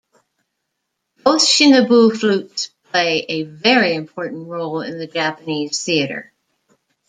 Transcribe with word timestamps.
Both 1.23 1.43
shinobue 1.43 2.17
flutes 2.17 2.71
play 2.85 3.23
a 3.29 3.43
very 3.43 3.93
important 3.93 4.47
role 4.47 4.81
in 4.81 4.97
the 4.97 5.05
Japanese 5.05 5.83
theater. 5.83 6.33